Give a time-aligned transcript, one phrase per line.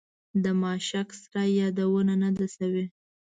[0.43, 2.85] د ماشک سرای یادونه نه ده شوې.